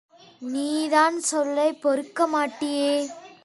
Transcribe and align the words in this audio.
நீதான் 0.41 1.19
சொல்லப் 1.21 1.81
பொறுக்க 1.81 2.27
மாட்டியே! 2.27 2.93